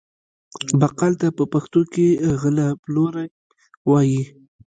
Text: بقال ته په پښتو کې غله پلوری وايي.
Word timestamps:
بقال 0.79 1.13
ته 1.21 1.27
په 1.37 1.43
پښتو 1.53 1.81
کې 1.93 2.07
غله 2.41 2.67
پلوری 2.83 3.27
وايي. 3.89 4.21